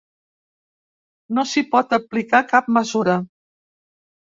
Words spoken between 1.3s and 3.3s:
No s’hi pot aplicar cap mesura.